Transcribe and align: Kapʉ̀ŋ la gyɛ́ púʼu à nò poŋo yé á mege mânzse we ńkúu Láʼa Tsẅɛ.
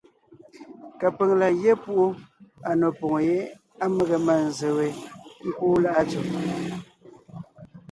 Kapʉ̀ŋ 0.99 1.29
la 1.41 1.47
gyɛ́ 1.61 1.75
púʼu 1.83 2.05
à 2.69 2.71
nò 2.79 2.87
poŋo 2.99 3.17
yé 3.27 3.37
á 3.83 3.85
mege 3.95 4.17
mânzse 4.25 4.67
we 4.77 4.87
ńkúu 5.47 5.75
Láʼa 5.83 6.03
Tsẅɛ. 6.09 6.29